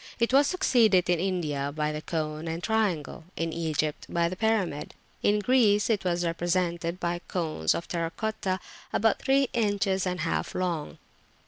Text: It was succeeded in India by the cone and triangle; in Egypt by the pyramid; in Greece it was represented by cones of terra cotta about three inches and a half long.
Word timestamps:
It 0.17 0.33
was 0.33 0.47
succeeded 0.47 1.11
in 1.11 1.19
India 1.19 1.71
by 1.71 1.91
the 1.91 2.01
cone 2.01 2.47
and 2.47 2.63
triangle; 2.63 3.25
in 3.35 3.53
Egypt 3.53 4.07
by 4.09 4.29
the 4.29 4.35
pyramid; 4.35 4.95
in 5.21 5.37
Greece 5.37 5.91
it 5.91 6.03
was 6.03 6.25
represented 6.25 6.99
by 6.99 7.19
cones 7.27 7.75
of 7.75 7.87
terra 7.87 8.09
cotta 8.09 8.59
about 8.91 9.19
three 9.19 9.49
inches 9.53 10.07
and 10.07 10.21
a 10.21 10.23
half 10.23 10.55
long. 10.55 10.97